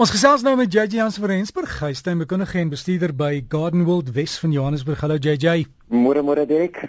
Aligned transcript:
Ons 0.00 0.14
gesels 0.14 0.40
nou 0.40 0.54
met 0.56 0.72
JJ 0.72 0.96
Jans 0.96 1.18
van 1.20 1.28
Rensburg, 1.28 1.72
hystein 1.84 2.22
bekundige 2.22 2.56
en 2.56 2.70
bestuurder 2.72 3.12
by 3.12 3.42
Garden 3.52 3.82
World 3.84 4.14
Wes 4.16 4.38
van 4.40 4.54
Johannesburg. 4.54 5.02
Hallo 5.04 5.18
JJ. 5.20 5.66
Môre 5.92 6.22
môre 6.24 6.46
Dirk. 6.48 6.86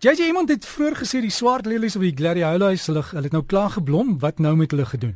JJ 0.00 0.30
iemand 0.30 0.48
het 0.48 0.64
vroeër 0.64 0.96
gesê 1.02 1.20
die 1.20 1.34
swart 1.34 1.68
lelies 1.68 1.98
op 2.00 2.06
die 2.06 2.14
gladiolas 2.16 2.86
hulle 2.88 3.02
hulle 3.10 3.28
het 3.28 3.36
nou 3.36 3.42
klaar 3.44 3.74
geblom. 3.74 4.14
Wat 4.22 4.40
nou 4.40 4.54
met 4.56 4.72
hulle 4.72 4.88
gedoen? 4.94 5.12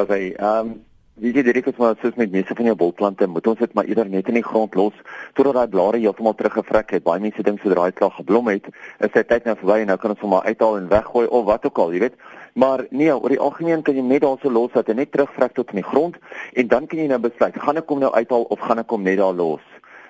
Dat 0.00 0.08
hy 0.16 0.30
ehm 0.30 0.70
um, 0.70 0.72
wie 1.20 1.34
jy 1.36 1.44
Dirk 1.50 1.68
het 1.68 1.76
maar 1.76 2.00
soos 2.00 2.16
met 2.16 2.32
meeste 2.32 2.56
van 2.56 2.70
jou 2.70 2.76
bolplante 2.78 3.28
moet 3.28 3.52
ons 3.52 3.60
dit 3.60 3.76
maar 3.76 3.84
eerder 3.84 4.08
net 4.08 4.32
in 4.32 4.40
die 4.40 4.46
grond 4.48 4.74
los 4.78 4.96
totdat 5.34 5.60
daai 5.60 5.68
blare 5.68 6.00
heeltemal 6.00 6.40
teruggevrek 6.40 6.96
het. 6.96 7.04
Baie 7.04 7.20
mense 7.20 7.44
dink 7.44 7.60
sodra 7.60 7.90
hy 7.90 7.92
klaar 8.00 8.16
geblom 8.16 8.48
het, 8.48 8.72
is 9.04 9.12
sy 9.12 9.26
tyd 9.28 9.44
nou 9.44 9.58
verby 9.60 9.82
en 9.82 9.92
nou 9.92 10.00
kan 10.00 10.16
ons 10.16 10.24
hom 10.24 10.38
maar 10.38 10.48
uithaal 10.48 10.80
en 10.80 10.88
weggooi 10.88 11.26
of 11.26 11.44
wat 11.52 11.68
ook 11.68 11.84
al, 11.84 11.92
jy 11.92 12.06
weet. 12.06 12.16
Maar 12.58 12.86
nee, 12.90 13.14
oor 13.14 13.30
die 13.30 13.38
algemeen 13.38 13.82
kan 13.86 13.94
jy 13.94 14.02
net 14.02 14.24
daarso 14.24 14.50
los 14.50 14.72
dat 14.74 14.88
hy 14.90 14.96
net 14.98 15.12
terugvrek 15.14 15.52
tot 15.54 15.70
in 15.70 15.78
die 15.78 15.86
grond 15.86 16.16
en 16.58 16.70
dan 16.70 16.86
kan 16.90 16.98
jy 16.98 17.06
nou 17.06 17.20
besluit, 17.22 17.54
gaan 17.54 17.78
ek 17.78 17.92
hom 17.92 18.00
nou 18.02 18.10
uithaal 18.10 18.48
of 18.50 18.64
gaan 18.66 18.82
ek 18.82 18.94
hom 18.94 19.04
net 19.06 19.20
daar 19.20 19.36
los? 19.38 19.62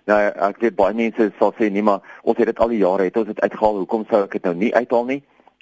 Nou 0.08 0.16
ek 0.48 0.62
weet 0.62 0.78
baie 0.78 0.96
mense 0.96 1.26
sal 1.36 1.52
sê 1.58 1.68
nee, 1.68 1.84
maar 1.84 2.00
ons 2.24 2.40
het 2.40 2.48
dit 2.48 2.62
al 2.64 2.72
die 2.72 2.80
jare 2.80 3.10
het 3.10 3.18
ons 3.20 3.28
dit 3.28 3.42
uitgehaal, 3.44 3.82
hoekom 3.82 4.06
sou 4.08 4.22
ek 4.24 4.38
dit 4.38 4.48
nou 4.48 4.54
nie 4.62 4.72
uithaal 4.72 5.04
nie? 5.10 5.18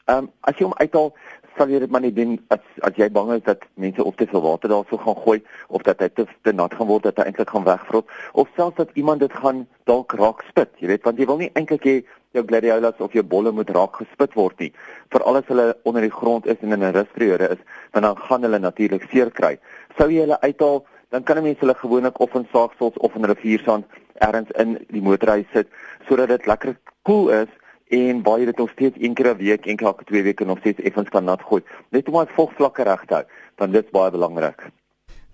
Ehm 0.06 0.28
um, 0.28 0.30
as 0.46 0.60
jy 0.60 0.68
hom 0.68 0.76
uithaal, 0.78 1.10
sal 1.56 1.72
jy 1.74 1.80
dit 1.82 1.90
maar 1.90 2.04
nie 2.04 2.12
doen 2.14 2.36
as 2.54 2.62
as 2.86 3.00
jy 3.00 3.08
bang 3.18 3.32
is 3.34 3.42
dat 3.48 3.66
mense 3.82 4.04
of 4.04 4.14
te 4.20 4.28
veel 4.30 4.44
water 4.44 4.70
daarso 4.70 5.00
gaan 5.02 5.18
gooi 5.24 5.40
of 5.66 5.82
dat 5.88 6.04
hy 6.04 6.08
te, 6.14 6.26
te 6.46 6.54
nat 6.54 6.74
gaan 6.78 6.90
word 6.92 7.08
dat 7.08 7.18
hy 7.18 7.32
eintlik 7.32 7.50
gaan 7.50 7.66
wegvrot 7.66 8.14
of 8.32 8.52
selfs 8.54 8.78
dat 8.78 8.94
iemand 8.94 9.26
dit 9.26 9.34
gaan 9.42 9.64
dalk 9.90 10.14
raak 10.20 10.46
spit, 10.52 10.70
jy 10.78 10.92
weet, 10.92 11.02
want 11.08 11.18
jy 11.18 11.26
wil 11.26 11.42
nie 11.42 11.50
eintlik 11.58 11.90
hê 11.90 11.96
jou 12.36 12.44
gladiolas 12.46 13.00
of 13.04 13.12
jou 13.16 13.24
bolle 13.24 13.52
moet 13.52 13.70
raak 13.76 13.96
gespit 14.00 14.34
word 14.38 14.58
nie. 14.62 14.72
Veral 15.14 15.40
as 15.40 15.48
hulle 15.50 15.66
onder 15.84 16.04
die 16.06 16.12
grond 16.12 16.46
is 16.46 16.60
en 16.62 16.72
in 16.72 16.84
'n 16.84 16.92
rusperiode 16.92 17.50
is, 17.56 17.62
dan 17.92 18.02
dan 18.02 18.16
gaan 18.16 18.42
hulle 18.42 18.58
natuurlik 18.58 19.08
seer 19.10 19.30
kry. 19.30 19.58
Sou 19.98 20.10
jy 20.10 20.20
hulle 20.20 20.40
uithaal, 20.40 20.84
dan 21.10 21.22
kan 21.22 21.38
'n 21.38 21.42
mens 21.42 21.60
hulle 21.60 21.74
gewoonlik 21.74 22.20
of 22.20 22.34
in 22.34 22.48
saagsels 22.52 22.96
of 22.98 23.14
in 23.14 23.24
riviersand 23.24 23.84
ergens 24.18 24.50
in 24.50 24.78
die 24.88 25.02
motorhuis 25.02 25.46
sit 25.52 25.68
sodat 26.08 26.28
dit 26.28 26.46
lekker 26.46 26.76
koel 27.02 27.26
cool 27.26 27.42
is 27.42 27.48
en 27.88 28.22
waar 28.22 28.38
jy 28.38 28.44
dit 28.44 28.58
nog 28.58 28.70
steeds 28.70 28.96
een 28.98 29.14
keer 29.14 29.34
'n 29.34 29.36
week, 29.36 29.66
een 29.66 29.76
keer 29.76 29.86
elke 29.86 30.04
2 30.04 30.22
weke 30.22 30.44
nog 30.44 30.58
steeds 30.58 30.80
effens 30.80 31.08
kan 31.08 31.24
nat 31.24 31.42
gooi. 31.42 31.62
Net 31.90 32.08
om 32.08 32.18
dit 32.18 32.34
vogvlakke 32.34 32.82
reg 32.82 33.04
te 33.04 33.14
hou, 33.14 33.24
want 33.56 33.72
dit 33.72 33.84
is 33.84 33.90
baie 33.90 34.10
belangrik. 34.10 34.70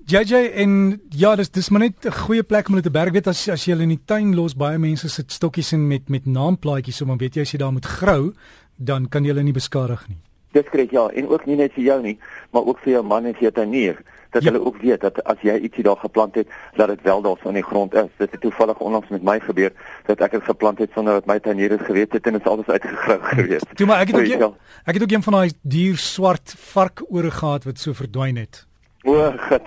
JJ 0.06 0.34
en 0.54 1.00
ja, 1.10 1.36
dis 1.36 1.50
dis 1.50 1.68
maar 1.70 1.80
net 1.80 2.06
'n 2.06 2.12
goeie 2.12 2.42
plek 2.42 2.68
om 2.68 2.74
hulle 2.74 2.82
te 2.82 2.90
berg 2.90 3.12
weet 3.12 3.26
as 3.26 3.48
as 3.48 3.64
jy 3.64 3.72
hulle 3.72 3.82
in 3.82 3.96
die 3.96 4.04
tuin 4.04 4.34
los, 4.34 4.54
baie 4.54 4.78
mense 4.78 5.08
sit 5.08 5.32
stokkies 5.32 5.72
in 5.72 5.86
met 5.88 6.08
met 6.08 6.26
naamplaatjies, 6.26 6.96
so 6.96 7.06
maar 7.06 7.16
weet 7.16 7.34
jy 7.34 7.42
as 7.42 7.52
jy 7.52 7.58
daar 7.58 7.72
moet 7.72 7.86
grou, 7.86 8.32
dan 8.76 9.08
kan 9.08 9.24
jy 9.24 9.30
hulle 9.30 9.42
nie 9.42 9.52
beskadig 9.52 10.08
nie. 10.08 10.18
Dis 10.52 10.68
korrek 10.70 10.90
ja, 10.90 11.08
en 11.08 11.28
ook 11.28 11.46
nie 11.46 11.56
net 11.56 11.72
vir 11.72 11.84
jou 11.84 12.02
nie, 12.02 12.18
maar 12.52 12.62
ook 12.66 12.78
vir 12.78 12.92
jou 12.92 13.02
man 13.02 13.26
en 13.26 13.34
vir 13.34 13.42
jou 13.42 13.52
tuinier 13.52 14.02
dat 14.32 14.42
ja. 14.42 14.50
hulle 14.50 14.64
ook 14.64 14.76
weet 14.80 15.00
dat 15.00 15.24
as 15.24 15.36
jy 15.40 15.58
ietsie 15.60 15.84
daar 15.84 15.96
geplant 15.96 16.34
het, 16.34 16.48
dat 16.76 16.88
dit 16.88 17.02
wel 17.02 17.22
daar 17.22 17.36
so 17.42 17.48
in 17.48 17.54
die 17.54 17.64
grond 17.64 17.94
is. 17.94 18.08
Dit 18.16 18.30
het 18.30 18.40
toevallig 18.40 18.78
onlangs 18.78 19.08
met 19.08 19.22
my 19.22 19.38
gebeur 19.40 19.72
dat 20.06 20.20
ek 20.20 20.38
dit 20.38 20.44
geplant 20.44 20.78
het 20.78 20.90
sonder 20.94 21.20
dat 21.20 21.28
my 21.28 21.38
tuinier 21.38 21.68
dit 21.68 21.84
geweet 21.84 22.12
het 22.12 22.26
en 22.26 22.32
dit 22.32 22.40
is 22.40 22.50
alles 22.50 22.66
uitgegrou 22.66 23.18
gewees. 23.22 23.64
Toe 23.74 23.86
maar 23.86 24.00
ek 24.00 24.12
het 24.12 24.20
ook 24.20 24.32
jy, 24.32 24.50
ek 24.84 24.94
het 24.94 25.02
ook 25.02 25.12
een 25.12 25.22
van 25.22 25.38
daai 25.38 25.52
dier 25.62 25.96
swart 25.96 26.54
varkore 26.72 27.30
gehad 27.30 27.68
wat 27.68 27.78
so 27.78 27.92
verdwyn 27.92 28.40
het. 28.40 28.64
O, 29.02 29.32
God. 29.48 29.62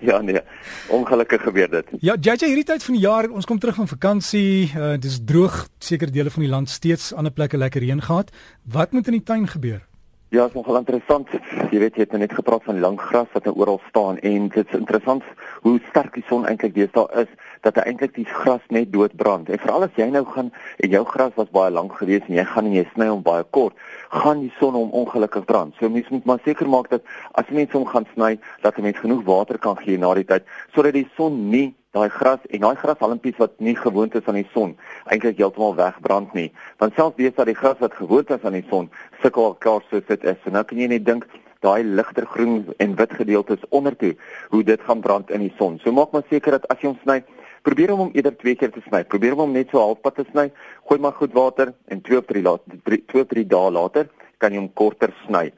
Ja 0.00 0.20
nee. 0.20 0.40
Ongelukkig 0.88 1.42
gebeur 1.42 1.70
dit. 1.70 1.90
Ja, 2.00 2.16
JJ 2.20 2.46
hierdie 2.46 2.64
tyd 2.64 2.84
van 2.84 2.96
die 2.96 3.02
jaar, 3.02 3.28
ons 3.30 3.46
kom 3.48 3.58
terug 3.60 3.76
van 3.76 3.88
vakansie, 3.88 4.70
uh, 4.72 4.94
dis 5.00 5.18
droog, 5.24 5.66
sekere 5.78 6.14
dele 6.14 6.32
van 6.32 6.46
die 6.46 6.50
land 6.52 6.72
steeds 6.72 7.12
ander 7.12 7.32
plekke 7.32 7.60
lekker 7.60 7.84
reën 7.84 8.00
gehad. 8.02 8.32
Wat 8.64 8.92
moet 8.92 9.12
in 9.12 9.18
die 9.20 9.26
tuin 9.28 9.48
gebeur? 9.48 9.87
Ja, 10.30 10.44
is 10.44 10.52
nogal 10.52 10.76
interessant. 10.76 11.30
Jy 11.72 11.78
weet 11.80 11.94
jy 11.96 12.02
het 12.04 12.10
nou 12.12 12.18
net 12.20 12.34
gepraat 12.36 12.66
van 12.66 12.82
lang 12.82 12.98
gras 13.00 13.30
wat 13.32 13.46
nou 13.48 13.54
oral 13.62 13.78
staan 13.86 14.18
en 14.28 14.50
dit 14.52 14.66
is 14.66 14.76
interessant 14.76 15.24
hoe 15.64 15.78
sterk 15.86 16.18
die 16.18 16.24
son 16.28 16.44
eintlik 16.44 16.74
deesdae 16.74 17.22
is 17.22 17.30
dat 17.64 17.80
hy 17.80 17.86
eintlik 17.88 18.12
die 18.12 18.26
gras 18.28 18.66
net 18.68 18.92
doodbrand. 18.92 19.48
En 19.48 19.62
veral 19.62 19.86
as 19.86 19.96
jy 19.96 20.10
nou 20.12 20.26
gaan 20.28 20.50
en 20.84 20.92
jou 20.92 21.00
gras 21.14 21.32
was 21.40 21.48
baie 21.56 21.72
lank 21.72 21.96
gewees 21.96 22.28
en 22.28 22.36
jy 22.36 22.44
gaan 22.50 22.68
en 22.68 22.76
jy 22.76 22.84
sny 22.90 23.08
hom 23.08 23.24
baie 23.24 23.46
kort, 23.56 23.80
gaan 24.12 24.44
die 24.44 24.52
son 24.58 24.76
hom 24.76 24.92
ongelukkig 25.00 25.48
brand. 25.48 25.72
So 25.80 25.88
mens 25.88 26.12
moet 26.12 26.28
maar 26.28 26.44
seker 26.44 26.68
maak 26.68 26.92
dat 26.92 27.08
as 27.32 27.48
mense 27.48 27.72
hom 27.78 27.88
gaan 27.88 28.04
sny, 28.12 28.34
dat 28.60 28.76
'n 28.76 28.84
mens 28.84 29.00
genoeg 29.00 29.24
water 29.24 29.56
kan 29.56 29.80
gee 29.80 29.96
na 29.96 30.12
die 30.12 30.28
tyd 30.28 30.44
sodat 30.76 30.92
die 30.92 31.08
son 31.16 31.48
nie 31.48 31.72
daai 31.96 32.08
gras 32.12 32.40
en 32.52 32.60
daai 32.60 32.76
grashalmpies 32.76 33.38
wat 33.40 33.54
nie 33.64 33.76
gewoond 33.76 34.14
is 34.14 34.26
aan 34.28 34.36
die 34.36 34.48
son 34.52 34.74
eintlik 35.08 35.38
heeltemal 35.40 35.76
wegbrand 35.78 36.34
nie. 36.36 36.50
Want 36.82 36.94
selfs 36.94 37.16
wees 37.16 37.34
dat 37.36 37.48
die 37.48 37.56
gras 37.56 37.80
wat 37.80 37.96
gewoond 37.96 38.30
is 38.34 38.44
aan 38.44 38.58
die 38.58 38.66
son 38.68 38.90
sukkel 39.22 39.54
klaar 39.64 39.84
soos 39.88 40.04
dit 40.08 40.24
is. 40.24 40.42
En 40.44 40.58
nou 40.58 40.64
kan 40.68 40.82
jy 40.82 40.88
net 40.92 41.06
dink 41.06 41.24
daai 41.64 41.82
ligter 41.82 42.26
groen 42.28 42.60
en 42.78 42.94
wit 42.98 43.14
gedeeltes 43.20 43.64
ondertoe 43.74 44.12
hoe 44.52 44.62
dit 44.62 44.84
gaan 44.86 45.00
brand 45.00 45.32
in 45.34 45.46
die 45.46 45.54
son. 45.58 45.78
So 45.82 45.92
maak 45.92 46.12
maar 46.12 46.26
seker 46.28 46.58
dat 46.58 46.68
as 46.68 46.82
jy 46.82 46.92
hom 46.92 46.98
sny 47.02 47.22
probeer 47.66 47.94
om 47.94 48.04
hom 48.04 48.12
eerder 48.14 48.36
twee 48.36 48.54
keer 48.54 48.70
te 48.74 48.82
sny. 48.86 49.02
Probeer 49.04 49.34
om 49.34 49.46
hom 49.46 49.56
net 49.56 49.72
so 49.72 49.80
halfpad 49.80 50.20
te 50.20 50.26
sny 50.30 50.50
gooi 50.90 51.00
maar 51.00 51.16
goed 51.16 51.32
water 51.32 51.72
en 51.88 52.04
2 52.04 52.20
of 52.20 52.28
3 52.28 52.44
later 52.44 52.78
2 52.84 53.24
of 53.24 53.32
3 53.32 53.46
dae 53.48 53.72
later 53.80 54.12
kan 54.38 54.52
jy 54.52 54.60
hom 54.60 54.70
korter 54.76 55.14
sny. 55.24 55.48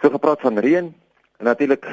So 0.00 0.10
gepraat 0.16 0.40
van 0.40 0.58
reën 0.64 0.94
natuurlik 1.44 1.86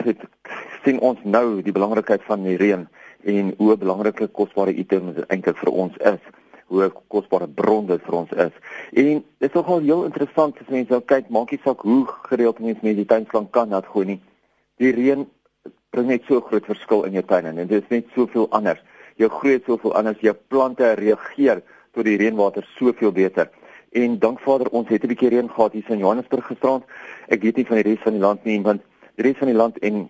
sien 0.85 1.00
ons 1.06 1.19
nou 1.24 1.62
die 1.62 1.74
belangrikheid 1.75 2.24
van 2.25 2.44
die 2.46 2.58
reën 2.58 2.88
en 3.25 3.53
hoe 3.58 3.78
belangrike 3.78 4.28
kosbare 4.28 4.74
item 4.74 5.13
dit 5.13 5.30
eintlik 5.34 5.58
vir 5.58 5.72
ons 5.72 5.97
is 6.13 6.22
hoe 6.68 6.90
kosbare 7.08 7.47
bron 7.47 7.86
dit 7.86 8.02
vir 8.06 8.18
ons 8.18 8.31
is. 8.31 8.53
En 8.97 9.19
dit 9.22 9.47
is 9.50 9.53
nogal 9.53 9.84
heel 9.86 10.06
interessant 10.08 10.58
as 10.62 10.72
mense 10.74 10.94
nou 10.94 11.02
kyk, 11.06 11.30
maak 11.34 11.52
nie 11.53 11.62
saak 11.64 11.84
hoe 11.85 12.03
gereeld 12.30 12.62
mense 12.64 12.85
met 12.85 12.97
die 12.97 13.08
tuinslang 13.09 13.50
kan 13.53 13.69
nat 13.69 13.85
gooi 13.91 14.06
nie. 14.16 14.19
Die 14.81 14.94
reën 14.96 15.28
bring 15.94 16.09
net 16.09 16.25
so 16.28 16.41
groot 16.44 16.66
verskil 16.68 17.06
in 17.08 17.19
jou 17.19 17.24
tuin 17.30 17.52
en 17.52 17.62
dit 17.62 17.78
is 17.78 17.91
net 17.94 18.09
soveel 18.16 18.50
anders. 18.56 18.81
Jou 19.22 19.30
groei 19.31 19.59
soveel 19.68 19.94
anders, 19.96 20.19
jou 20.25 20.34
plante 20.50 20.90
reageer 21.00 21.62
tot 21.96 22.08
die 22.08 22.18
reënwater 22.19 22.66
soveel 22.75 23.14
beter. 23.16 23.52
En 23.96 24.18
dank 24.19 24.41
Vader, 24.44 24.68
ons 24.75 24.90
het 24.90 25.03
'n 25.03 25.08
bietjie 25.08 25.30
reën 25.30 25.50
gehad 25.50 25.72
hier 25.72 25.91
in 25.91 26.00
Johannesburg 26.00 26.46
gisterand. 26.46 26.84
Ek 27.30 27.41
weet 27.41 27.56
nie 27.56 27.66
van 27.66 27.78
die 27.78 27.88
res 27.91 28.03
van 28.03 28.14
die 28.14 28.22
land 28.22 28.44
nie, 28.44 28.62
want 28.62 28.81
die 29.16 29.24
res 29.24 29.38
van 29.38 29.47
die 29.47 29.56
land 29.56 29.78
en 29.80 30.09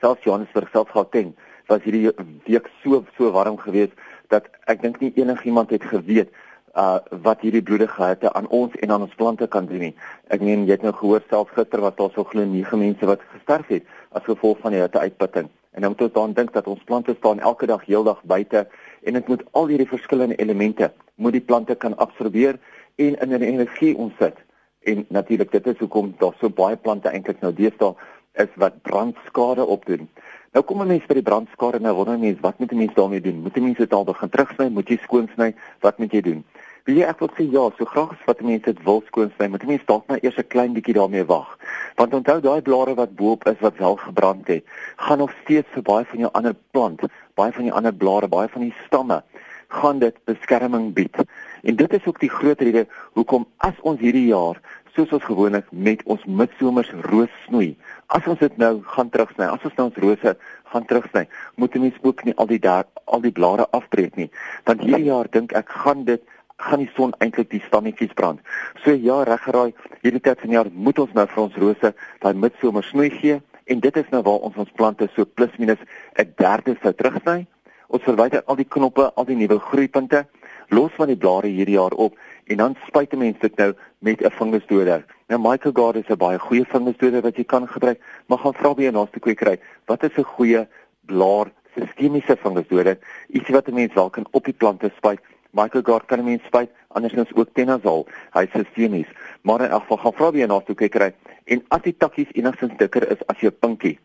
selfs 0.00 0.22
Johannesburg 0.22 0.70
self 0.70 0.88
Gauteng 0.88 1.34
was 1.66 1.82
hierdie 1.82 2.10
week 2.46 2.68
so 2.82 3.04
so 3.16 3.30
warm 3.34 3.58
geweest 3.58 3.92
dat 4.28 4.48
ek 4.66 4.82
dink 4.82 5.00
nie 5.00 5.12
enigiemand 5.14 5.70
het 5.70 5.84
geweet 5.84 6.32
uh 6.76 6.98
wat 7.24 7.40
hierdie 7.40 7.62
bloedige 7.62 8.04
hitte 8.04 8.32
aan 8.32 8.48
ons 8.48 8.74
en 8.84 8.90
aan 8.90 9.04
ons 9.06 9.14
plante 9.16 9.46
kan 9.48 9.66
doen 9.66 9.86
nie. 9.88 9.94
Ek 10.28 10.42
meen 10.44 10.66
jy 10.66 10.76
het 10.76 10.82
nou 10.84 10.92
gehoor 10.92 11.22
self 11.30 11.52
gister 11.56 11.80
was 11.80 11.96
daar 11.96 12.12
so 12.14 12.24
glo 12.24 12.44
9 12.44 12.78
mense 12.78 13.08
wat 13.08 13.22
gesterf 13.32 13.70
het 13.72 13.86
as 14.12 14.26
gevolg 14.28 14.60
van 14.60 14.76
die 14.76 14.82
hitte 14.82 15.00
uitputting. 15.00 15.48
En 15.72 15.84
nou 15.84 15.92
moet 15.92 16.04
ons 16.06 16.12
dan 16.12 16.34
dink 16.36 16.52
dat 16.52 16.68
ons 16.72 16.84
plante 16.84 17.14
staan 17.18 17.40
elke 17.40 17.66
dag 17.66 17.84
heeldag 17.84 18.20
buite 18.24 18.66
en 19.02 19.16
dit 19.18 19.28
moet 19.28 19.42
al 19.52 19.72
hierdie 19.72 19.88
verskillende 19.88 20.36
elemente 20.36 20.92
moet 21.16 21.32
die 21.32 21.44
plante 21.44 21.74
kan 21.74 21.96
absorbeer 21.96 22.58
en 22.96 23.16
in 23.16 23.42
energie 23.42 23.96
omsit. 23.96 24.36
En 24.84 25.04
natuurlik 25.08 25.50
dit 25.52 25.66
is 25.66 25.78
hoekom 25.78 26.14
daar 26.18 26.36
so 26.40 26.48
baie 26.48 26.76
plante 26.76 27.08
eintlik 27.08 27.40
nou 27.40 27.52
deesdae 27.52 27.94
is 28.32 28.52
wat 28.60 28.82
brandskade 28.82 29.64
opdoen. 29.64 30.08
Nou 30.56 30.64
kom 30.64 30.80
'n 30.80 30.86
mens 30.88 31.04
by 31.04 31.14
die 31.14 31.22
brandskade 31.22 31.78
nou 31.84 31.92
wonder 31.94 32.18
mens 32.18 32.38
wat 32.40 32.58
moet 32.58 32.72
'n 32.72 32.76
mens 32.76 32.94
daarmee 32.94 33.20
doen? 33.20 33.42
Moet 33.42 33.56
'n 33.56 33.62
mens 33.62 33.76
dit 33.76 33.92
al 33.92 34.04
begin 34.04 34.28
terugsny? 34.28 34.68
Moet 34.68 34.88
jy 34.88 34.96
skoon 35.02 35.28
sny? 35.34 35.54
Wat 35.80 35.98
moet 35.98 36.12
jy 36.12 36.20
doen? 36.20 36.44
Wie 36.84 37.04
ek 37.04 37.18
wil 37.18 37.28
sê 37.28 37.44
ja, 37.50 37.70
so 37.76 37.84
graag 37.84 38.10
as 38.10 38.24
wat 38.24 38.40
mense 38.40 38.64
dit 38.64 38.82
wil 38.82 39.02
skoon 39.06 39.32
sny, 39.36 39.48
moet 39.48 39.62
'n 39.62 39.66
mens 39.66 39.84
dalk 39.84 40.06
maar 40.06 40.18
eers 40.22 40.38
'n 40.38 40.46
klein 40.48 40.72
bietjie 40.72 40.94
daarmee 40.94 41.24
wag. 41.24 41.58
Want 41.96 42.14
onthou 42.14 42.40
daai 42.40 42.62
blare 42.62 42.94
wat 42.94 43.14
bo-op 43.14 43.46
is 43.46 43.60
wat 43.60 43.76
wel 43.76 43.96
gebrand 43.96 44.46
het, 44.46 44.64
gaan 44.96 45.18
nog 45.18 45.32
steeds 45.42 45.68
vir 45.70 45.82
baie 45.82 46.04
van 46.04 46.18
jou 46.18 46.32
ander 46.32 46.54
plant, 46.70 47.00
baie 47.34 47.52
van 47.52 47.62
die 47.62 47.72
ander 47.72 47.94
blare, 47.94 48.28
baie 48.28 48.48
van 48.48 48.62
die 48.62 48.74
stamme 48.86 49.22
gaan 49.68 49.98
dit 49.98 50.16
beskerming 50.24 50.94
bied. 50.94 51.16
En 51.62 51.76
dit 51.76 51.92
is 51.92 52.06
ook 52.06 52.20
die 52.20 52.30
groot 52.30 52.60
rede 52.60 52.86
hoekom 53.12 53.46
as 53.56 53.74
ons 53.80 54.00
hierdie 54.00 54.26
jaar 54.26 54.60
soos 54.96 55.12
ons 55.12 55.24
gewoonlik 55.28 55.66
met 55.70 56.02
ons 56.08 56.22
midsomers 56.24 56.90
roos 57.06 57.32
snoei. 57.46 57.74
As 58.16 58.26
ons 58.30 58.40
dit 58.40 58.56
nou 58.60 58.80
gaan 58.94 59.10
terugsny, 59.12 59.48
as 59.48 59.64
ons 59.68 59.76
nou 59.76 59.88
ons 59.90 59.98
rose 60.04 60.32
gaan 60.72 60.86
terugsny, 60.88 61.26
moet 61.60 61.76
ons 61.78 61.98
ook 62.02 62.24
nie 62.24 62.34
al 62.36 62.48
die 62.50 62.60
daar 62.62 62.88
al 63.04 63.22
die 63.22 63.34
blare 63.34 63.68
afbreek 63.76 64.16
nie. 64.16 64.30
Want 64.64 64.82
hierdie 64.82 65.10
jaar 65.10 65.28
dink 65.30 65.52
ek 65.58 65.68
gaan 65.84 66.06
dit 66.08 66.24
gaan 66.56 66.80
die 66.80 66.90
son 66.96 67.12
eintlik 67.20 67.50
die 67.52 67.60
stammetjies 67.66 68.14
brand. 68.16 68.40
So 68.84 68.94
ja, 68.96 69.20
reggeraai, 69.28 69.74
hierdie 70.00 70.22
tyd 70.24 70.40
van 70.40 70.54
jaar 70.54 70.70
moet 70.72 70.98
ons 71.02 71.12
nou 71.14 71.26
vir 71.28 71.42
ons 71.42 71.58
rose 71.60 71.92
daai 72.22 72.32
midsomers 72.46 72.88
snoei 72.94 73.10
gee 73.12 73.42
en 73.66 73.82
dit 73.82 74.00
is 74.00 74.08
nou 74.14 74.22
waar 74.24 74.46
ons 74.48 74.56
ons 74.62 74.72
plante 74.78 75.08
so 75.14 75.26
plus 75.26 75.52
minus 75.58 75.82
'n 76.16 76.32
derde 76.38 76.76
sou 76.82 76.92
terugsny. 76.92 77.46
Ons 77.88 78.02
verwyder 78.02 78.42
al 78.46 78.56
die 78.56 78.68
knoppe, 78.68 79.12
al 79.14 79.24
die 79.24 79.36
nuwe 79.36 79.58
groeipunte, 79.58 80.26
los 80.68 80.92
van 80.96 81.06
die 81.08 81.16
blare 81.16 81.46
hierdie 81.46 81.76
jaar 81.76 81.92
op 81.92 82.16
en 82.46 82.56
dan 82.56 82.76
spuit 82.86 83.12
mense 83.18 83.40
dit 83.40 83.56
nou 83.56 83.74
met 83.98 84.22
'n 84.22 84.30
fungusdoder. 84.30 85.04
Nou 85.28 85.40
Michael 85.40 85.74
Gard 85.74 85.96
is 85.96 86.08
'n 86.08 86.16
baie 86.16 86.38
goeie 86.38 86.64
fungusdoder 86.64 87.22
wat 87.22 87.36
jy 87.36 87.44
kan 87.44 87.68
gebruik, 87.68 88.00
maar 88.26 88.38
gaan 88.38 88.54
vra 88.54 88.74
by 88.74 88.82
jou 88.82 88.92
naaste 88.92 89.20
kwekery, 89.20 89.58
wat 89.86 90.02
is 90.02 90.16
'n 90.16 90.22
goeie 90.22 90.68
blaar 91.06 91.46
sistemiese 91.74 92.36
fungusdoder? 92.36 92.98
Iets 93.28 93.48
wat 93.48 93.68
'n 93.68 93.74
mens 93.74 93.94
wel 93.94 94.10
kan 94.10 94.26
op 94.30 94.44
die 94.44 94.54
plante 94.54 94.90
spuit. 94.96 95.20
Michael 95.50 95.82
Gard 95.82 96.06
kan 96.06 96.18
'n 96.18 96.24
mens 96.24 96.44
spuit, 96.44 96.70
andersins 96.88 97.34
ook 97.34 97.48
tenazol. 97.52 98.06
Hy 98.32 98.46
sê 98.46 98.64
sistemies, 98.64 99.06
maar 99.42 99.60
in 99.60 99.70
elk 99.70 99.82
geval 99.82 99.96
gaan 99.96 100.12
vra 100.12 100.30
by 100.30 100.38
jou 100.38 100.48
naaste 100.48 100.74
kwekery 100.74 101.14
en 101.44 101.64
as 101.68 101.82
die 101.82 101.96
takkies 101.96 102.32
enigstens 102.32 102.76
dikker 102.76 103.10
is 103.10 103.26
as 103.26 103.40
jou 103.40 103.50
pinkie, 103.50 103.98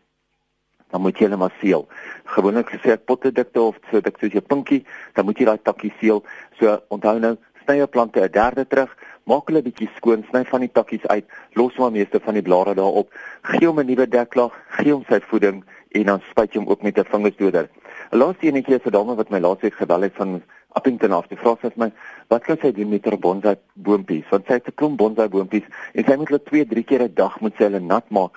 dan 0.92 1.00
moet 1.00 1.18
jy 1.18 1.26
hulle 1.26 1.36
maar 1.40 1.54
seël. 1.60 1.86
Gewoonlik 2.24 2.70
gesê 2.70 2.92
ek 2.92 3.06
pottedikte 3.08 3.60
of 3.60 3.78
so 3.90 4.00
dik 4.00 4.18
soos 4.20 4.32
jou 4.36 4.42
pinkie, 4.44 4.84
dan 5.16 5.24
moet 5.24 5.38
jy 5.38 5.44
daai 5.48 5.62
takkie 5.62 5.92
seël. 6.00 6.22
So 6.60 6.78
onthou 6.88 7.18
nou, 7.18 7.36
sny 7.64 7.76
jou 7.76 7.86
plante 7.86 8.20
'n 8.20 8.30
derde 8.30 8.66
terug, 8.66 8.90
maak 9.24 9.48
hulle 9.48 9.62
bietjie 9.62 9.90
skoon, 9.96 10.24
sny 10.30 10.44
van 10.44 10.60
die 10.60 10.72
takkies 10.72 11.06
uit, 11.06 11.26
los 11.54 11.76
maar 11.78 11.92
meeste 11.92 12.20
van 12.20 12.34
die 12.34 12.42
blare 12.42 12.74
daarop, 12.74 13.12
gee 13.42 13.66
hom 13.66 13.78
'n 13.80 13.86
nuwe 13.86 14.06
deklaag, 14.08 14.52
gee 14.68 14.92
hom 14.92 15.04
sy 15.08 15.20
voeding 15.20 15.64
en 15.92 16.04
dan 16.04 16.20
spuit 16.30 16.52
jy 16.52 16.60
hom 16.60 16.68
ook 16.68 16.82
met 16.82 16.98
'n 16.98 17.04
vingersdoder. 17.04 17.68
'n 18.12 18.18
Laaste 18.18 18.46
enetjie 18.46 18.74
is 18.74 18.86
'n 18.86 18.90
dame 18.90 19.14
wat 19.14 19.30
my 19.30 19.38
laas 19.38 19.60
week 19.60 19.74
gebel 19.74 20.02
het 20.02 20.14
van 20.14 20.42
Appington 20.72 21.12
af. 21.12 21.26
Die 21.28 21.38
vraag 21.38 21.62
is 21.62 21.76
my, 21.76 21.92
wat 22.28 22.44
kan 22.44 22.58
sy 22.60 22.72
doen 22.72 22.88
met 22.88 23.04
haar 23.04 23.18
bonsai 23.18 23.56
boontjies? 23.74 24.28
Want 24.30 24.46
sy 24.46 24.52
het 24.52 24.68
'n 24.68 24.74
klomp 24.74 24.98
bonsai 24.98 25.28
boontjies 25.28 25.66
en 25.92 26.04
sy 26.04 26.16
moet 26.16 26.28
hulle 26.28 26.42
2, 26.42 26.66
3 26.66 26.84
keer 26.84 27.02
'n 27.02 27.14
dag 27.14 27.40
moet 27.40 27.54
sy 27.56 27.64
hulle 27.64 27.80
nat 27.80 28.10
maak. 28.10 28.32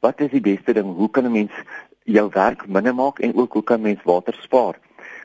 Wat 0.00 0.20
is 0.20 0.30
die 0.30 0.40
beste 0.40 0.72
ding? 0.72 0.96
Hoe 0.96 1.10
kan 1.10 1.24
'n 1.24 1.32
mens 1.32 1.52
jou 2.04 2.28
werk 2.32 2.66
minder 2.68 2.94
maak 2.94 3.18
en 3.18 3.36
ook 3.36 3.52
hoe 3.52 3.62
kan 3.62 3.80
mens 3.80 4.02
water 4.04 4.34
spaar? 4.40 4.78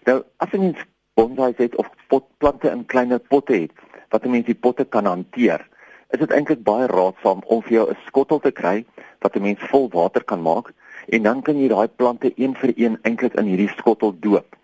Nou, 0.05 0.23
as 0.37 0.51
'n 0.53 0.59
mens 0.59 0.77
bonsai 1.15 1.53
het 1.57 1.75
of 1.75 1.89
potplante 2.11 2.69
in 2.69 2.85
kleiner 2.85 3.19
potte 3.19 3.53
het, 3.53 3.71
wat 4.09 4.25
'n 4.25 4.31
mens 4.31 4.45
die 4.45 4.61
potte 4.65 4.85
kan 4.85 5.05
hanteer, 5.05 5.67
is 6.09 6.19
dit 6.19 6.31
eintlik 6.31 6.63
baie 6.63 6.87
raadsaam 6.87 7.41
om 7.45 7.61
vir 7.61 7.71
jou 7.71 7.89
'n 7.89 7.97
skottel 8.07 8.39
te 8.39 8.51
kry 8.51 8.85
wat 9.19 9.35
'n 9.35 9.41
mens 9.41 9.59
vol 9.71 9.89
water 9.89 10.23
kan 10.23 10.41
maak 10.41 10.73
en 11.07 11.23
dan 11.23 11.41
kan 11.41 11.57
jy 11.57 11.67
daai 11.67 11.87
plante 11.87 12.31
een 12.35 12.55
vir 12.55 12.73
een 12.75 12.97
eintlik 13.01 13.33
in 13.33 13.45
hierdie 13.45 13.69
skottel 13.77 14.15
doop. 14.19 14.55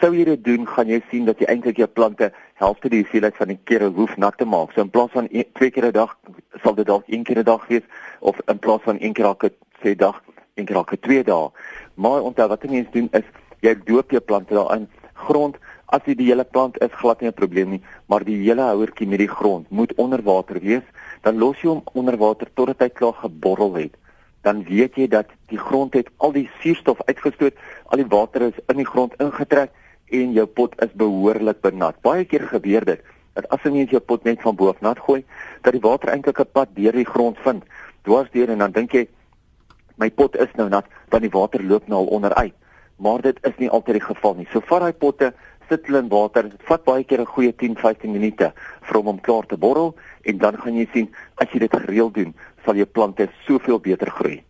Sou 0.00 0.14
jy 0.14 0.24
dit 0.24 0.44
doen, 0.44 0.66
gaan 0.66 0.88
jy 0.88 1.02
sien 1.10 1.24
dat 1.24 1.38
jy 1.38 1.46
eintlik 1.46 1.76
jou 1.76 1.86
plante 1.88 2.32
helfte 2.54 2.88
die 2.88 3.02
hoeveelheid 3.02 3.36
van 3.36 3.48
die 3.48 3.58
kere 3.64 3.88
hoef 3.88 4.16
nat 4.16 4.38
te 4.38 4.44
maak. 4.44 4.72
So 4.72 4.80
in 4.80 4.90
plaas 4.90 5.10
van 5.10 5.28
een, 5.30 5.44
twee 5.52 5.70
keer 5.70 5.86
'n 5.86 5.92
dag 5.92 6.18
sal 6.62 6.74
dit 6.74 6.86
dalk 6.86 7.04
een 7.06 7.22
keer 7.22 7.38
'n 7.38 7.44
dag 7.44 7.66
wees 7.66 7.82
of 8.20 8.40
in 8.46 8.58
plaas 8.58 8.80
van 8.82 8.96
een 9.00 9.12
keer 9.12 9.24
elke 9.24 9.52
twee 9.80 9.96
dag, 9.96 10.22
een 10.54 10.64
keer 10.64 10.76
elke 10.76 10.98
twee 10.98 11.24
dae. 11.24 11.50
Maar 11.94 12.22
onthou 12.22 12.48
wat 12.48 12.64
mense 12.64 12.90
doen 12.90 13.08
is 13.12 13.24
jy 13.60 13.74
doop 13.84 14.10
jou 14.10 14.20
plante 14.20 14.54
daarin 14.54 14.88
grond 15.14 15.56
as 15.94 16.06
jy 16.06 16.14
die 16.18 16.30
hele 16.30 16.44
plant 16.44 16.78
is 16.82 16.94
glad 17.00 17.20
nie 17.20 17.28
'n 17.30 17.40
probleem 17.40 17.70
nie, 17.70 17.82
maar 18.08 18.24
die 18.24 18.38
hele 18.42 18.62
houertjie 18.62 19.06
met 19.06 19.18
die 19.18 19.34
grond 19.38 19.70
moet 19.70 19.94
onder 19.96 20.22
water 20.22 20.60
wees, 20.60 20.86
dan 21.22 21.38
los 21.38 21.60
jy 21.62 21.68
hom 21.68 21.82
onder 21.94 22.16
water 22.16 22.48
totdat 22.54 22.80
hy 22.80 22.88
klaar 22.88 23.14
geborrel 23.22 23.74
het 23.74 23.94
dan 24.44 24.60
weet 24.68 24.98
jy 25.00 25.08
dat 25.08 25.30
die 25.48 25.58
grond 25.58 25.94
het 25.96 26.10
al 26.16 26.34
die 26.36 26.48
suurstof 26.60 27.00
uitgestoot, 27.08 27.56
al 27.88 28.02
die 28.02 28.10
water 28.12 28.50
is 28.50 28.58
in 28.68 28.76
die 28.82 28.88
grond 28.88 29.16
ingetrek 29.22 29.72
en 30.12 30.34
jou 30.36 30.44
pot 30.46 30.74
is 30.84 30.92
behoorlik 31.00 31.62
benat. 31.64 31.96
Baie 32.04 32.26
keer 32.28 32.44
gebeur 32.52 32.84
dit 32.84 33.12
dat 33.34 33.48
as 33.50 33.64
jy 33.66 33.86
jou 33.90 33.98
pot 33.98 34.22
net 34.22 34.42
van 34.44 34.54
bo 34.54 34.68
af 34.70 34.82
nat 34.84 35.00
gooi, 35.02 35.24
dat 35.66 35.74
die 35.74 35.82
water 35.82 36.12
eintlik 36.12 36.38
'n 36.40 36.52
pad 36.52 36.68
deur 36.76 36.92
die 36.92 37.08
grond 37.08 37.38
vind, 37.42 37.64
dwars 38.04 38.30
deur 38.30 38.50
en 38.50 38.58
dan 38.58 38.72
dink 38.72 38.92
jy 38.92 39.08
my 39.96 40.10
pot 40.10 40.36
is 40.36 40.52
nou 40.54 40.68
nat, 40.68 40.86
want 41.10 41.22
die 41.22 41.32
water 41.32 41.62
loop 41.62 41.88
nou 41.88 41.98
al 41.98 42.12
onderuit. 42.18 42.54
Maar 42.98 43.20
dit 43.20 43.38
is 43.42 43.56
nie 43.58 43.70
altyd 43.70 43.94
die 43.94 44.06
geval 44.06 44.34
nie. 44.34 44.46
So 44.52 44.60
vat 44.60 44.80
daai 44.80 44.92
potte 44.92 45.34
sit 45.68 45.86
hulle 45.86 46.02
in 46.04 46.08
water. 46.08 46.48
Dit 46.48 46.62
vat 46.68 46.84
baie 46.84 47.04
keer 47.04 47.20
'n 47.20 47.26
goeie 47.26 47.52
10-15 47.52 48.12
minute 48.12 48.52
vir 48.82 48.96
hom 48.96 49.08
om 49.08 49.20
klaar 49.20 49.46
te 49.46 49.56
borrel 49.56 49.94
en 50.24 50.38
dan 50.38 50.56
gaan 50.56 50.76
jy 50.76 50.88
sien 50.92 51.08
as 51.36 51.48
jy 51.52 51.58
dit 51.58 51.76
gereeld 51.76 52.14
doen, 52.14 52.34
sal 52.64 52.74
jou 52.74 52.86
plante 52.86 53.28
soveel 53.46 53.78
beter 53.78 54.10
groei. 54.10 54.42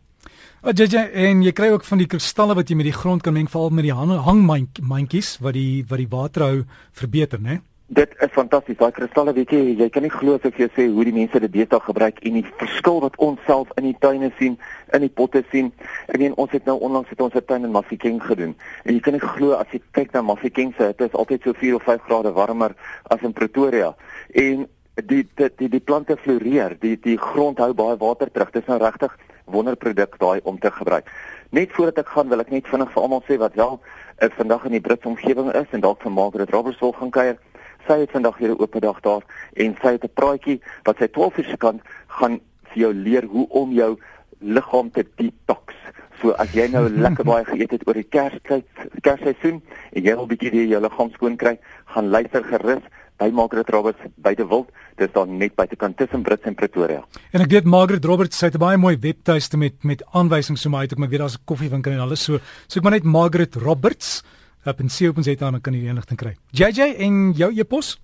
Wat 0.62 0.78
jy 0.78 0.96
en 0.96 1.42
jy 1.42 1.52
kry 1.52 1.68
ook 1.68 1.84
van 1.84 1.98
die 1.98 2.06
kristalle 2.06 2.54
wat 2.54 2.70
jy 2.70 2.76
met 2.76 2.86
die 2.86 3.00
grond 3.00 3.22
kan 3.22 3.34
meng 3.34 3.48
veral 3.48 3.70
met 3.70 3.84
die 3.84 3.92
hangmandjies 3.92 5.38
wat 5.40 5.52
die 5.52 5.84
wat 5.88 5.98
die 5.98 6.08
waterhou 6.08 6.64
verbeter, 6.92 7.38
né? 7.38 7.60
Dit 7.86 8.14
is 8.18 8.30
fantasties. 8.32 8.78
Daai 8.80 8.94
kristalle, 8.96 9.34
weet 9.36 9.50
jy, 9.52 9.58
jy 9.76 9.90
kan 9.92 10.02
nie 10.06 10.10
glo 10.12 10.38
as 10.38 10.44
ek 10.48 10.56
jou 10.56 10.70
sê 10.72 10.86
hoe 10.88 11.04
die 11.04 11.12
mense 11.12 11.40
dit 11.42 11.52
deesdae 11.52 11.82
gebruik 11.84 12.22
en 12.24 12.38
die 12.38 12.44
verskil 12.56 13.02
wat 13.04 13.18
ons 13.20 13.42
self 13.44 13.74
in 13.76 13.90
die 13.90 13.96
tuine 14.00 14.30
sien, 14.38 14.54
in 14.96 15.04
die 15.04 15.12
potte 15.12 15.42
sien. 15.50 15.68
Ek 16.08 16.16
meen 16.22 16.32
ons 16.40 16.54
het 16.56 16.64
nou 16.64 16.78
onlangs 16.80 17.12
het 17.12 17.20
ons 17.20 17.36
'n 17.36 17.44
tuin 17.44 17.68
in 17.68 17.76
Mafeking 17.76 18.22
gedoen. 18.24 18.56
En 18.84 18.94
jy 18.94 19.00
kan 19.00 19.12
nie 19.12 19.20
glo 19.20 19.52
as 19.52 19.68
jy 19.70 19.82
kyk 19.92 20.12
na 20.12 20.22
Mafeking 20.22 20.72
se, 20.78 20.94
dit 20.96 21.08
is 21.08 21.12
altyd 21.12 21.42
so 21.42 21.52
4 21.52 21.74
of 21.74 21.82
5 21.82 22.00
grade 22.08 22.32
warmer 22.32 22.74
as 23.10 23.20
in 23.20 23.32
Pretoria. 23.32 23.94
En 24.32 24.66
die 24.94 25.28
die 25.34 25.50
die, 25.56 25.68
die 25.68 25.80
plante 25.80 26.16
floreer, 26.16 26.76
die 26.80 26.96
die 26.96 27.18
grond 27.18 27.58
hou 27.58 27.74
baie 27.74 27.96
water 27.96 28.30
terug. 28.30 28.50
Dit 28.50 28.62
is 28.62 28.68
nou 28.68 28.78
regtig 28.78 29.12
wonderproduk 29.44 30.18
daai 30.18 30.40
om 30.44 30.58
te 30.58 30.70
gebruik. 30.70 31.10
Net 31.50 31.72
voordat 31.72 31.98
ek 31.98 32.08
gaan 32.08 32.28
wil 32.28 32.40
ek 32.40 32.50
net 32.50 32.66
vinnig 32.66 32.92
vir 32.92 33.02
almal 33.02 33.22
sê 33.28 33.36
wat 33.38 33.54
wel 33.54 33.80
ek 34.24 34.32
vandag 34.32 34.64
in 34.64 34.72
die 34.72 34.80
Britse 34.80 35.08
omgewing 35.08 35.52
is 35.52 35.68
en 35.70 35.80
dalk 35.80 36.00
van 36.02 36.12
Margaret 36.12 36.50
Roberts 36.50 36.80
wil 36.80 36.92
gaan 36.92 37.10
kuier. 37.10 37.36
Sy 37.86 37.98
het 38.00 38.10
vandag 38.10 38.38
hier 38.38 38.50
'n 38.50 38.60
oop 38.60 38.80
dag 38.80 39.00
daar 39.00 39.22
en 39.52 39.76
sy 39.82 39.92
het 39.96 40.04
'n 40.04 40.14
praatjie 40.14 40.60
wat 40.84 40.96
sy 40.98 41.08
12 41.08 41.38
uur 41.38 41.44
se 41.44 41.56
kant 41.56 41.80
gaan 42.08 42.40
vir 42.72 42.78
jou 42.78 42.92
leer 42.94 43.24
hoe 43.24 43.46
om 43.48 43.72
jou 43.72 43.98
liggaam 44.40 44.90
te 44.90 45.04
detox. 45.16 45.74
So 46.22 46.30
as 46.30 46.52
jy 46.52 46.68
nou 46.72 46.88
lekker 47.04 47.24
baie 47.24 47.44
geëet 47.44 47.70
het 47.70 47.86
oor 47.86 47.94
die 47.94 48.08
Kerstyd, 48.08 48.66
Kersseisoen 49.02 49.62
en 49.92 50.02
jy 50.02 50.14
wil 50.14 50.26
bietjie 50.26 50.68
jou 50.68 50.80
liggaam 50.80 51.10
skoon 51.10 51.36
kry, 51.36 51.58
gaan 51.94 52.08
luister 52.08 52.44
gerus 52.44 52.82
by 53.18 53.30
Margaret 53.30 53.70
Roberts 53.70 54.00
by 54.22 54.34
die 54.34 54.46
Wild. 54.46 54.70
Dis 54.98 55.12
dan 55.14 55.36
net 55.38 55.54
buitekant 55.58 55.96
tussen 55.98 56.22
Brits 56.26 56.46
en 56.48 56.56
Pretoria. 56.58 57.02
En 57.34 57.42
ek 57.44 57.50
weet 57.50 57.68
Margaret 57.70 58.04
Roberts 58.04 58.40
het 58.40 58.54
'n 58.54 58.62
baie 58.62 58.78
mooi 58.78 58.96
webtuiste 59.00 59.56
met 59.56 59.82
met 59.82 60.02
aanwysings 60.12 60.62
so 60.62 60.70
maar 60.70 60.80
uit 60.80 60.92
ek 60.92 60.98
maar 60.98 61.08
weet 61.08 61.20
daar's 61.20 61.38
'n 61.38 61.44
koffiewinkel 61.44 61.92
en 61.92 62.00
alles 62.00 62.24
so. 62.24 62.38
So 62.66 62.78
ek 62.78 62.82
maar 62.82 62.92
net 62.98 63.04
Margaret 63.04 63.54
Roberts 63.54 64.22
op 64.66 64.80
en 64.80 65.60
kan 65.60 65.74
jy 65.74 65.88
enigting 65.88 66.18
kry. 66.18 66.36
JJ 66.50 66.96
en 66.98 67.32
jou 67.32 67.52
e-pos? 67.52 67.98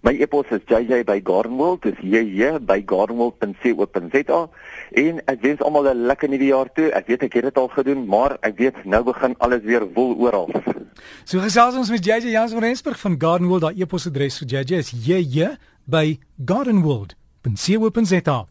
My 0.00 0.14
e-pos 0.16 0.48
is 0.48 0.64
jj@gardenworld, 0.64 1.82
dis 1.82 1.98
jj 2.00 2.56
by 2.64 2.80
gardenworld.co.za 2.88 4.38
en 5.02 5.20
ek 5.28 5.42
wens 5.42 5.60
almal 5.60 5.92
'n 5.92 6.06
lekker 6.06 6.28
nuwe 6.28 6.44
jaar 6.44 6.72
toe. 6.72 6.88
Ek 6.92 7.06
weet 7.06 7.22
ek 7.22 7.32
het 7.32 7.42
dit 7.42 7.56
al 7.56 7.68
gedoen, 7.68 8.06
maar 8.06 8.38
ek 8.40 8.56
weet 8.56 8.84
nou 8.84 9.04
begin 9.04 9.34
alles 9.38 9.62
weer 9.62 9.92
wol 9.92 10.16
oral. 10.16 10.48
So 11.24 11.40
gesels 11.40 11.76
ons 11.76 11.90
met 11.90 12.04
JJ 12.04 12.32
Jans 12.32 12.52
van 12.52 12.62
Rensburg 12.62 13.00
van 13.00 13.16
Gardenworld. 13.18 13.62
Daai 13.62 13.82
e-posadres 13.82 14.38
vir 14.38 14.48
JJ 14.48 14.78
is 14.78 14.90
jj 14.90 15.56
by 15.84 16.18
gardenworld.co.za. 16.44 18.50